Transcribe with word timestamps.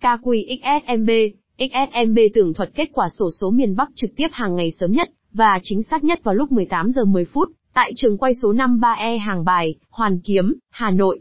KQXSMB, 0.00 1.10
XSMB 1.58 2.18
tường 2.34 2.54
thuật 2.54 2.70
kết 2.74 2.90
quả 2.92 3.08
sổ 3.18 3.30
số 3.40 3.50
miền 3.50 3.76
Bắc 3.76 3.88
trực 3.94 4.10
tiếp 4.16 4.28
hàng 4.32 4.56
ngày 4.56 4.70
sớm 4.70 4.92
nhất 4.92 5.08
và 5.32 5.60
chính 5.62 5.82
xác 5.82 6.04
nhất 6.04 6.24
vào 6.24 6.34
lúc 6.34 6.52
18 6.52 6.90
giờ 6.92 7.04
10 7.04 7.24
phút 7.24 7.48
tại 7.74 7.92
trường 7.96 8.18
quay 8.18 8.34
số 8.34 8.52
53E 8.52 9.18
Hàng 9.18 9.44
Bài, 9.44 9.74
Hoàn 9.90 10.20
Kiếm, 10.20 10.54
Hà 10.70 10.90
Nội. 10.90 11.20